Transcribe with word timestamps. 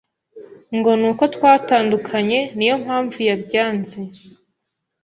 ngo 0.77 0.91
n’uko 0.99 1.23
twatandukanye 1.35 2.39
niyo 2.57 2.75
mpamvu 2.83 3.17
yabyanze 3.29 3.99